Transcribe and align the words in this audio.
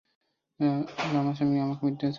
রামাসামি, 1.13 1.55
আমাকে 1.59 1.81
মিঠুনের 1.85 1.97
ছবি 1.97 1.99
দাও। 1.99 2.09